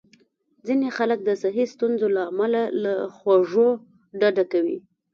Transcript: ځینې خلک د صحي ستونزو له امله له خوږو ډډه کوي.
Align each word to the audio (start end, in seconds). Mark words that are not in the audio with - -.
ځینې 0.65 0.87
خلک 0.97 1.19
د 1.23 1.29
صحي 1.41 1.65
ستونزو 1.73 2.07
له 2.15 2.21
امله 2.31 2.61
له 2.83 2.93
خوږو 3.15 3.69
ډډه 4.19 4.43
کوي. 4.51 4.77